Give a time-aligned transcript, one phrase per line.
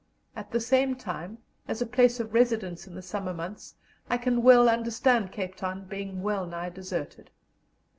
[0.35, 3.75] At the same time, as a place of residence in the summer months,
[4.09, 7.29] I can well understand Cape Town being wellnigh deserted.